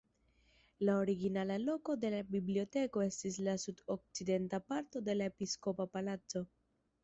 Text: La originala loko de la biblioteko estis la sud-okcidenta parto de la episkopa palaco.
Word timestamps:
La 0.87 0.95
originala 1.01 1.57
loko 1.63 1.95
de 2.05 2.11
la 2.15 2.23
biblioteko 2.37 3.05
estis 3.09 3.39
la 3.51 3.55
sud-okcidenta 3.67 4.63
parto 4.75 5.07
de 5.11 5.19
la 5.23 5.33
episkopa 5.35 5.91
palaco. 5.97 6.47